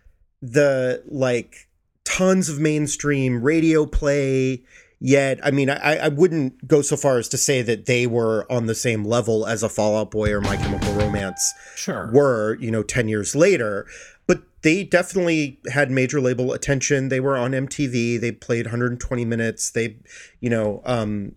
[0.43, 1.69] the like
[2.05, 4.63] tons of mainstream radio play
[5.01, 5.41] yet.
[5.43, 8.67] I mean, I, I wouldn't go so far as to say that they were on
[8.67, 12.11] the same level as a Fall Out Boy or My Chemical Romance Sure.
[12.13, 13.87] were, you know, 10 years later.
[14.27, 17.09] But they definitely had major label attention.
[17.09, 18.21] They were on MTV.
[18.21, 19.71] They played 120 minutes.
[19.71, 19.97] They,
[20.41, 21.35] you know, um,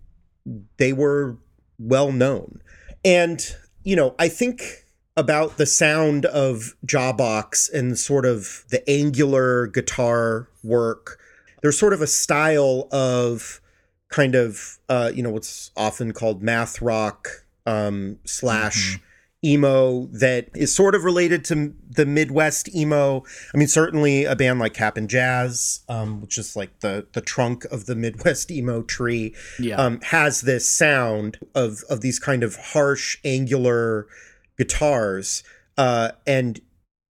[0.78, 1.38] they were
[1.80, 2.62] well known.
[3.06, 4.86] And, you know, I think
[5.16, 11.20] about the sound of Jawbox and sort of the angular guitar work.
[11.62, 13.62] There's sort of a style of
[14.10, 19.00] kind of uh, you know what's often called math rock um, slash
[19.44, 23.24] emo that is sort of related to the Midwest emo.
[23.54, 27.66] I mean, certainly a band like Cap'n Jazz, um, which is like the the trunk
[27.66, 29.76] of the Midwest emo tree, Yeah.
[29.78, 34.08] um, has this sound of of these kind of harsh, angular
[34.58, 35.44] guitars,
[35.78, 36.60] uh, and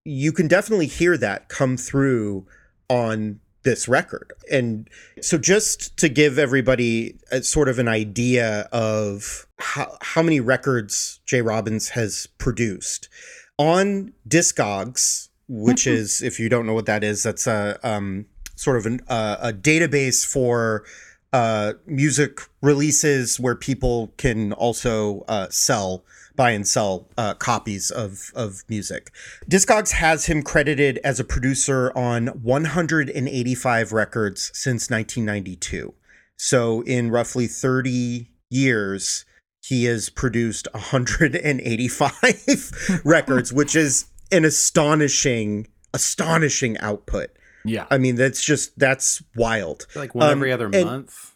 [0.06, 2.46] you can definitely hear that come through
[2.90, 4.34] on this record.
[4.52, 4.90] And
[5.22, 11.20] so, just to give everybody a, sort of an idea of how, how many records
[11.26, 11.42] J.
[11.42, 13.10] Robbins has produced
[13.58, 18.78] on Discogs, which is, if you don't know what that is, that's a um, sort
[18.78, 20.84] of an, uh, a database for
[21.32, 28.32] uh, music releases where people can also uh, sell buy and sell uh, copies of
[28.36, 29.12] of music.
[29.50, 35.94] Discogs has him credited as a producer on 185 records since 1992.
[36.38, 39.26] So in roughly 30 years,
[39.64, 47.30] he has produced 185 records, which is an astonishing astonishing output.
[47.66, 47.86] yeah.
[47.92, 49.86] I mean, that's just that's wild.
[49.96, 51.36] Like one Um, every other and- month.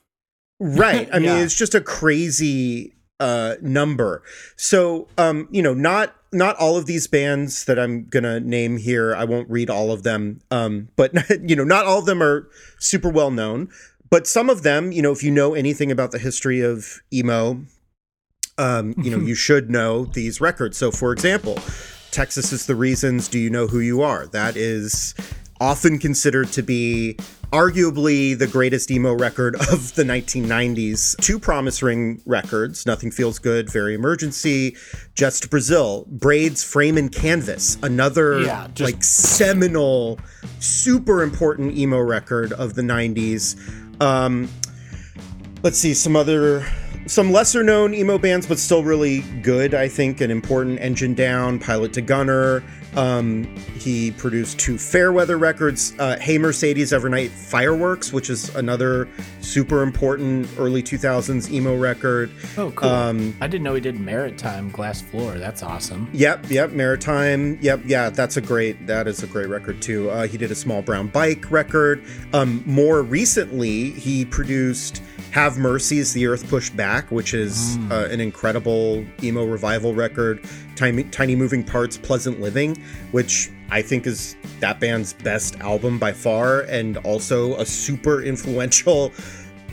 [0.59, 1.07] Right.
[1.13, 1.37] I mean, Yeah.
[1.43, 4.21] it's just a crazy uh number.
[4.55, 8.77] So, um, you know, not not all of these bands that I'm going to name
[8.77, 10.41] here, I won't read all of them.
[10.51, 11.13] Um, but
[11.49, 12.49] you know, not all of them are
[12.79, 13.69] super well known,
[14.09, 17.61] but some of them, you know, if you know anything about the history of emo,
[18.57, 20.77] um, you know, you should know these records.
[20.77, 21.59] So, for example,
[22.11, 24.27] Texas is the Reasons, Do You Know Who You Are?
[24.27, 25.13] That is
[25.59, 27.15] often considered to be
[27.51, 31.15] arguably the greatest emo record of the 1990s.
[31.21, 34.75] Two Promise Ring records, Nothing Feels Good, Very Emergency,
[35.15, 40.19] Jets to Brazil, Braids, Frame and Canvas, another Yeah, just- like seminal,
[40.59, 43.55] super important emo record of the 90s.
[44.01, 44.49] Um,
[45.63, 46.65] let's see some other
[47.07, 51.57] some lesser known emo bands but still really good i think and important engine down
[51.57, 52.61] pilot to gunner
[52.95, 53.43] um,
[53.77, 59.07] he produced two fairweather records uh, hey mercedes evernight fireworks which is another
[59.41, 62.89] super important early 2000s emo record Oh, cool.
[62.89, 65.37] um, I didn't know he did Maritime Glass Floor.
[65.37, 66.09] That's awesome.
[66.13, 67.57] Yep, yep, Maritime.
[67.61, 70.09] Yep, yeah, that's a great that is a great record too.
[70.09, 72.03] Uh, he did a small brown bike record.
[72.33, 75.61] Um, more recently, he produced Have Mercy
[75.97, 80.43] Mercy's The Earth Pushed Back, which is uh, an incredible emo revival record.
[80.75, 82.75] Tiny, Tiny Moving Parts, Pleasant Living,
[83.11, 89.11] which I think is that band's best album by far, and also a super influential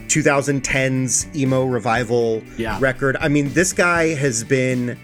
[0.09, 2.79] 2010s emo revival Yeah.
[2.81, 3.17] record.
[3.21, 4.99] I mean, this guy has been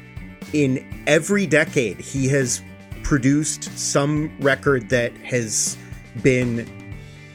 [0.52, 2.62] in every decade, he has
[3.02, 5.78] produced some record that has
[6.22, 6.66] been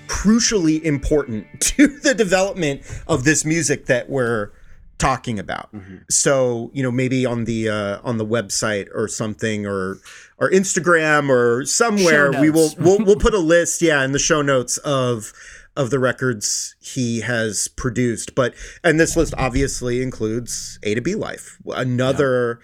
[0.08, 4.52] crucially important to the development of this music that we're
[4.98, 5.70] talking about.
[6.10, 9.98] So, you know, maybe on the uh, on the website or something or
[10.38, 14.42] or Instagram or somewhere we will we'll we'll put a list, yeah, in the show
[14.42, 15.34] notes of
[15.76, 18.36] of the records he has produced.
[18.36, 22.60] But and this list obviously includes A to B Life, another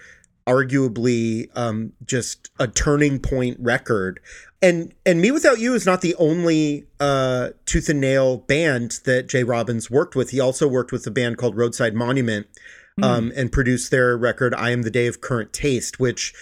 [0.46, 4.20] arguably um, just a turning point record.
[4.60, 9.44] And and mewithoutYou is not the only uh, Tooth and Nail band that J.
[9.44, 10.30] Robbins worked with.
[10.30, 12.46] He also worked with a band called Roadside Monument
[13.02, 16.34] um, and produced their record I Am the Day of Current Taste, which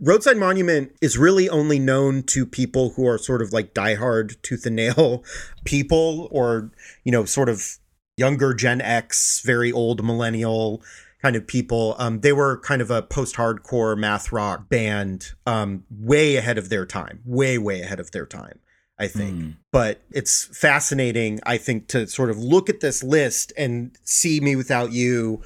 [0.00, 4.66] Roadside Monument is really only known to people who are sort of like diehard tooth
[4.66, 5.24] and nail
[5.64, 6.70] people or,
[7.04, 7.78] you know, sort of
[8.16, 10.82] younger Gen X, very old millennial
[11.24, 11.96] kind of people.
[11.98, 16.68] Um, they were kind of a post hardcore math rock band, um, way ahead of
[16.68, 18.58] their time, way, way ahead of their time,
[18.98, 19.34] I think.
[19.34, 19.56] Mm.
[19.72, 25.42] But it's fascinating, I think, to sort of look at this list and see mewithoutYou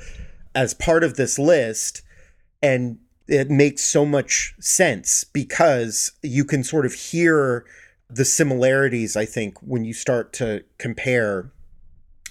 [0.52, 2.02] as part of this list.
[2.60, 2.98] And
[3.28, 7.64] it makes so much sense because you can sort of hear
[8.10, 11.52] the similarities, I think, when you start to compare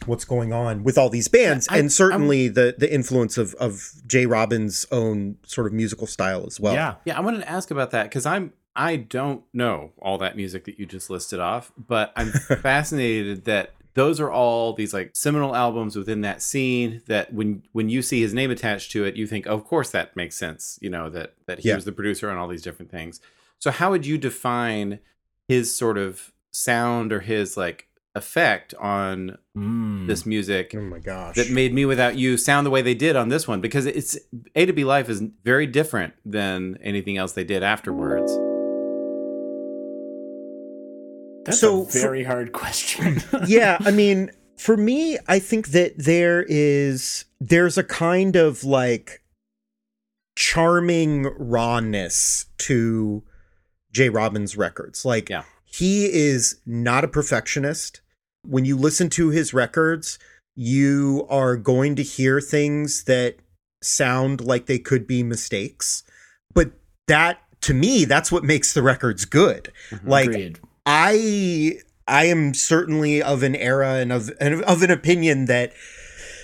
[0.06, 3.92] what's going on with all these bands I- and certainly the the influence of of
[4.06, 4.26] J.
[4.26, 6.74] Robbins' own sort of musical style as well.
[6.74, 6.96] yeah.
[7.06, 10.66] Yeah, I wanted to ask about that because I'm I don't know all that music
[10.66, 12.32] that you just listed off, but I'm
[12.62, 17.90] fascinated that those are all these like seminal albums within that scene that when when
[17.90, 20.90] you see his name attached to it, you think, of course that makes sense, you
[20.92, 21.76] know, that that he Yeah.
[21.76, 23.20] was the producer on all these different things.
[23.58, 25.00] So how would you define
[25.48, 27.87] his sort of sound or his like
[28.18, 30.06] effect on Mm.
[30.08, 31.36] this music Oh my gosh.
[31.36, 34.18] that made mewithoutYou sound the way they did on this one because it's
[34.56, 38.32] A to B Life is very different than anything else they did afterwards.
[41.46, 43.22] That's So a for- very hard question.
[43.48, 49.22] yeah, I mean, for me, I think that there is there's a kind of like
[50.36, 53.24] charming rawness to
[53.92, 54.10] J.
[54.10, 55.06] Robbins records.
[55.06, 55.44] Like Yeah.
[55.64, 58.02] he is not a perfectionist.
[58.48, 60.18] When you listen to his records,
[60.56, 63.36] you are going to hear things that
[63.84, 66.04] sound like they could be mistakes.
[66.54, 66.72] But
[67.08, 69.72] that to me, that's what makes the records good.
[69.90, 70.60] Mm-hmm, like Agreed.
[70.86, 75.74] I I am certainly of an era and of and of an opinion that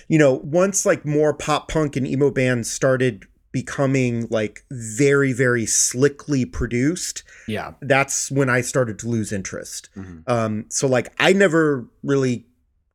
[0.07, 5.65] you know once like more pop punk and emo bands started becoming like very very
[5.65, 7.73] slickly produced Yeah.
[7.81, 10.23] that's when I started to lose interest Mhm.
[10.27, 12.45] um so like I never really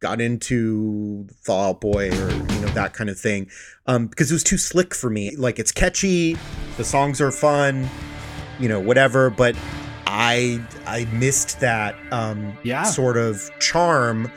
[0.00, 3.48] got into Fall Out Boy or you know that kind of thing
[3.86, 6.36] um because it was too slick for me like it's catchy
[6.76, 7.88] the songs are fun
[8.60, 9.56] you know whatever but
[10.06, 12.82] I I missed that um Yeah.
[12.82, 14.30] sort of charm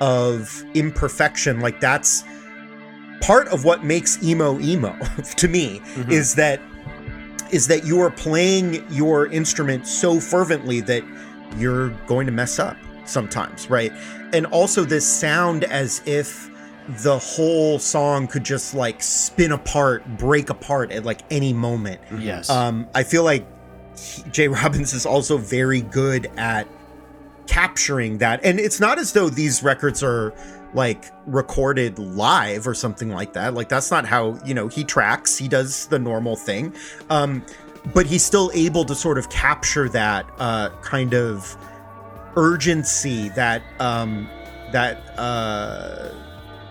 [0.00, 2.22] of imperfection like that's
[3.20, 4.96] part of what makes emo emo
[5.36, 6.10] to me Mhm.
[6.10, 6.60] is that
[7.50, 11.02] is that you are playing your instrument so fervently that
[11.58, 13.92] you're going to mess up sometimes right
[14.32, 16.50] and also this sound as if
[17.02, 22.50] the whole song could just like spin apart break apart at like any moment Yes.
[22.50, 23.46] um, I feel like
[24.30, 24.48] J.
[24.48, 26.68] Robbins is also very good at
[27.46, 28.40] capturing that.
[28.44, 30.34] And it's not as though these records are
[30.76, 33.54] like recorded live or something like that.
[33.54, 36.74] Like that's not how, you know, he tracks, he does the normal thing.
[37.10, 37.44] Um,
[37.94, 41.56] but he's still able to sort of capture that uh, kind of
[42.36, 44.28] urgency, that um,
[44.72, 46.12] that uh,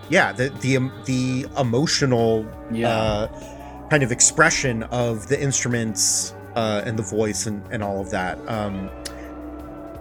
[0.09, 2.89] yeah, the the um, the emotional Yeah.
[2.89, 8.09] uh, kind of expression of the instruments uh, and the voice and, and all of
[8.11, 8.37] that.
[8.49, 8.89] Um,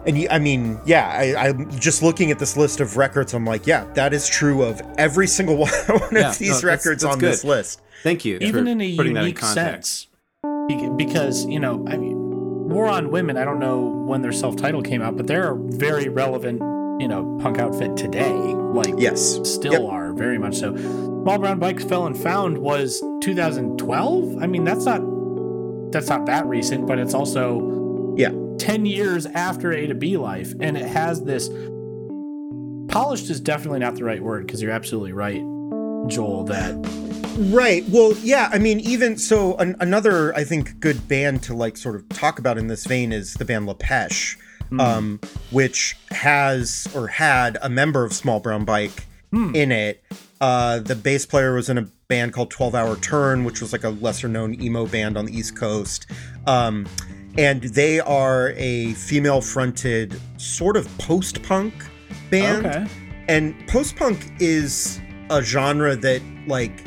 [0.06, 3.32] and you, I mean, yeah, I, I'm just looking at this list of records.
[3.34, 7.02] I'm like, yeah, that is true of every single one of no, these that's- records
[7.02, 7.80] that's on this list.
[8.02, 8.36] Thank you.
[8.42, 10.08] even in a putting that in unique sense
[10.96, 12.16] because you know i mean
[12.68, 16.08] war on women i don't know when their self-titled came out but they're a very
[16.08, 16.60] relevant
[17.00, 19.40] you know punk outfit today like Yes.
[19.44, 19.82] still Yep.
[19.90, 24.84] are very much so small brown bikes fell and found was 2012 i mean that's
[24.84, 25.00] not
[25.92, 28.30] that's not that recent but it's also Yeah.
[28.58, 31.48] 10 years after a to b life and it has this
[32.88, 35.42] polished is definitely not the right word because you're absolutely right
[36.08, 36.74] joel that
[37.36, 37.84] Right.
[37.88, 38.48] Well, yeah.
[38.52, 42.38] I mean, even so, an, another I think good band to like sort of talk
[42.38, 44.36] about in this vein is the band Lepesh,
[44.78, 45.18] um,
[45.50, 50.04] which has or had a member of Small Brown Bike in it.
[50.40, 53.82] Uh, the bass player was in a band called Twelve Hour Turn, which was like
[53.82, 56.06] a lesser known emo band on the East Coast.
[56.46, 56.86] Um,
[57.36, 61.74] and they are a female fronted sort of post punk
[62.30, 62.66] band.
[62.66, 62.86] Okay.
[63.28, 66.84] And post punk is a genre that like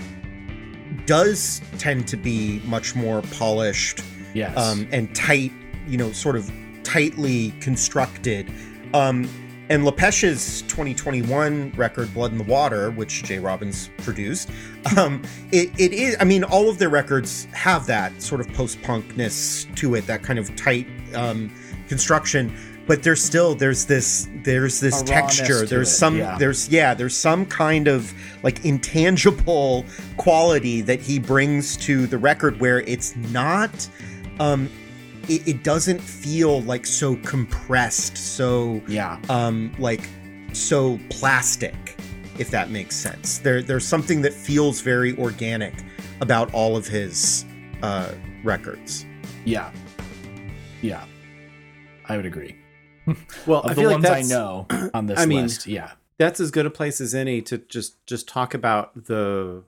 [1.05, 4.01] does tend to be much more polished
[4.33, 4.55] yes.
[4.57, 5.51] um, and tight
[5.87, 6.51] you know sort of
[6.83, 8.51] tightly constructed.
[8.93, 9.29] Um,
[9.69, 13.39] and Lepesh's 2021 record blood in the water which J.
[13.39, 14.49] Robbins produced
[14.97, 19.73] um, it, it is i mean all of their records have that sort of post-punkness
[19.75, 21.53] to it that kind of tight um,
[21.87, 22.55] construction
[22.87, 26.37] but there's still there's this there's this texture there's it, some yeah.
[26.37, 28.13] there's yeah there's some kind of
[28.43, 33.87] like intangible quality that he brings to the record where it's not
[34.39, 34.69] um
[35.29, 40.07] it, it doesn't feel like so compressed so yeah um like
[40.53, 41.75] so plastic
[42.37, 45.73] if that makes sense there there's something that feels very organic
[46.21, 47.45] about all of his
[47.83, 48.11] uh
[48.43, 49.05] records
[49.45, 49.71] Yeah.
[50.81, 51.03] Yeah.
[52.09, 52.55] I would agree.
[53.45, 55.65] Well, Of I the feel like ones I know on this I mean, list.
[55.67, 55.91] Yeah.
[56.17, 59.63] that's as good a place as any to just just talk about the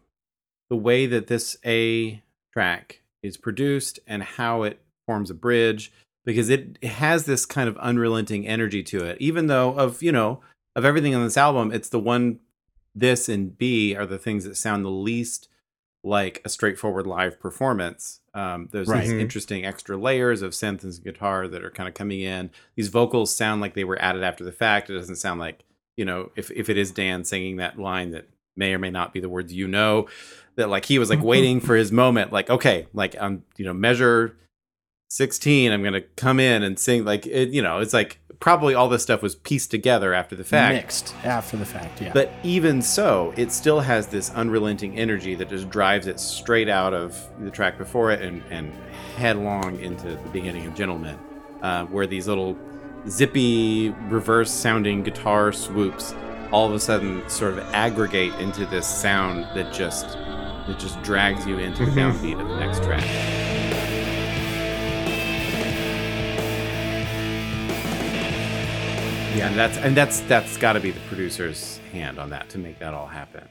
[0.69, 2.21] the way that this A
[2.53, 4.79] track is produced and how it
[5.09, 5.91] forms a bridge
[6.23, 9.17] because it, has this kind of unrelenting energy to it.
[9.19, 10.39] Even though of you know
[10.75, 12.37] of everything on this album, it's the one
[12.93, 15.49] this and B are the things that sound the least
[16.03, 18.19] like a straightforward live performance.
[18.35, 19.01] Um, there's Right.
[19.01, 19.19] these Mhm.
[19.19, 22.51] interesting extra layers of synth and guitar that are kind of coming in.
[22.75, 24.91] These vocals sound like they were added after the fact.
[24.91, 25.63] It doesn't sound like
[25.97, 29.11] you know if if it is Dan singing that line that may or may not
[29.11, 30.07] be the words you know
[30.55, 33.73] that like he was like waiting for his moment like okay like I'm you know
[33.73, 34.35] measure
[35.09, 38.73] 16 I'm going to come in and sing like it you know it's like probably
[38.73, 42.01] all this stuff was pieced together after the fact Mixed after the fact.
[42.01, 42.11] Yeah.
[42.13, 46.93] but even so, it still has this unrelenting energy that just drives it straight out
[46.93, 48.73] of the track before it and, and
[49.17, 51.17] headlong into the beginning of Gentlemen,
[51.61, 52.57] uh, where these little
[53.07, 56.13] zippy reverse sounding guitar swoops
[56.51, 60.17] all of a sudden sort of aggregate into this sound that just
[60.67, 63.68] that just drags you into the downbeat of the next track.
[69.35, 72.57] Yeah, and that's and that's that's got to be the producer's hand on that to
[72.57, 73.47] make that all happen.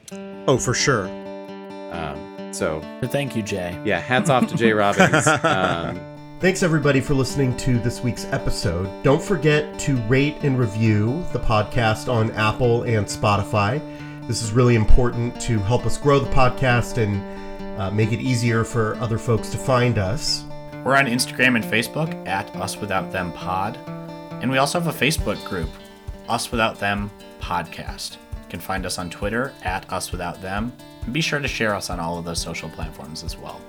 [0.47, 1.07] Oh, for sure.
[1.93, 3.79] Um, so Thank you, Jay.
[3.85, 5.25] yeah, hats off to Jay Robbins.
[5.27, 5.99] Um,
[6.39, 9.03] Thanks everybody for listening to this week's episode.
[9.03, 13.81] Don't forget to rate and review the podcast on Apple and Spotify.
[14.27, 18.63] This is really important to help us grow the podcast and uh, make it easier
[18.63, 20.45] for other folks to find us.
[20.85, 23.77] We're on Instagram and Facebook at Us Without Them Pod.
[24.41, 25.69] And we also have a Facebook group,
[26.29, 27.11] Us Without Them
[27.41, 28.13] Podcast.
[28.13, 30.71] You can find us on Twitter at Us Without Them.
[31.03, 33.61] And be sure to share us on all of those social platforms as well.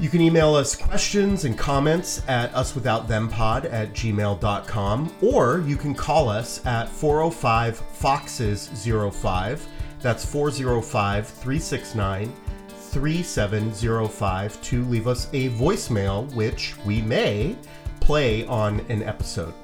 [0.00, 6.28] You can email us questions and comments at uswithoutthempod at gmail.com, or you can call
[6.28, 9.68] us at 405 Foxes 05.
[10.00, 12.32] That's 405 369
[12.68, 17.56] 3705 to leave us a voicemail, which we may
[18.10, 19.54] play on an episode.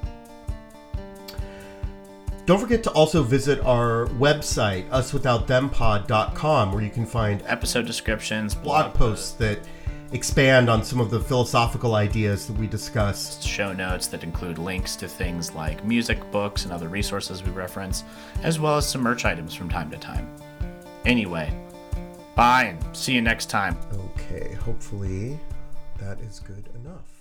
[2.45, 8.93] Don't forget to also visit our website, uswithoutthempod.com, where you can find Episode descriptions, blog
[8.93, 9.59] posts that
[10.13, 13.43] expand on some of the philosophical ideas that we discussed.
[13.43, 18.05] show notes that include links to things like music, books, and other resources we reference,
[18.43, 20.25] as well as some merch items from time to time.
[21.03, 21.51] Anyway,
[22.33, 23.75] bye and see you next time.
[23.91, 25.37] Okay, hopefully
[25.99, 27.16] that is good enough.